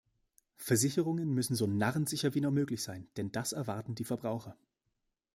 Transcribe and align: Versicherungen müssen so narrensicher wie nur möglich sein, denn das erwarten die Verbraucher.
Versicherungen 0.57 1.31
müssen 1.31 1.53
so 1.55 1.67
narrensicher 1.67 2.33
wie 2.33 2.41
nur 2.41 2.49
möglich 2.49 2.81
sein, 2.81 3.07
denn 3.17 3.31
das 3.31 3.51
erwarten 3.53 3.93
die 3.93 4.03
Verbraucher. 4.03 4.57